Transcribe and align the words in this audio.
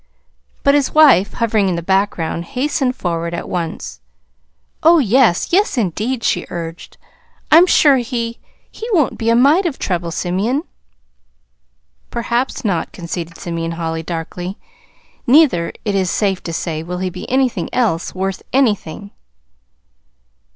But 0.63 0.73
his 0.73 0.95
wife, 0.95 1.33
hovering 1.33 1.69
in 1.69 1.75
the 1.75 1.83
background, 1.83 2.45
hastened 2.57 2.95
forward 2.95 3.35
at 3.35 3.47
once. 3.47 3.99
"Oh, 4.81 4.97
yes; 4.97 5.53
yes, 5.53 5.77
indeed," 5.77 6.23
she 6.23 6.47
urged. 6.49 6.97
"I'm 7.51 7.67
sure 7.67 7.97
he 7.97 8.39
he 8.71 8.89
won't 8.93 9.19
be 9.19 9.29
a 9.29 9.35
mite 9.35 9.67
of 9.67 9.77
trouble, 9.77 10.09
Simeon." 10.09 10.63
"Perhaps 12.09 12.65
not," 12.65 12.91
conceded 12.91 13.37
Simeon 13.37 13.73
Holly 13.73 14.01
darkly. 14.01 14.57
"Neither, 15.27 15.71
it 15.85 15.93
is 15.93 16.09
safe 16.09 16.41
to 16.45 16.51
say, 16.51 16.81
will 16.81 16.97
he 16.97 17.11
be 17.11 17.29
anything 17.29 17.69
else 17.71 18.15
worth 18.15 18.41
anything." 18.51 19.11